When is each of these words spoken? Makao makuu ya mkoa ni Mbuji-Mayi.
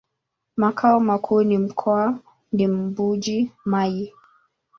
Makao 0.57 0.99
makuu 0.99 1.41
ya 1.41 1.59
mkoa 1.59 2.19
ni 2.51 2.67
Mbuji-Mayi. 2.67 4.11